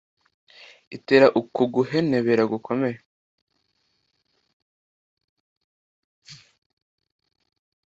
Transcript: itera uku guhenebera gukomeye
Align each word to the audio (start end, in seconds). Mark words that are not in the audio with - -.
itera 0.95 1.27
uku 1.39 1.61
guhenebera 1.73 2.43
gukomeye 2.53 2.97